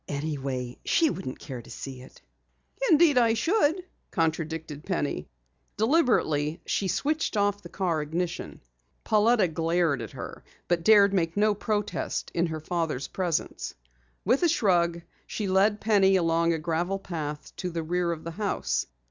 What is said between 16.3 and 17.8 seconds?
a gravel path to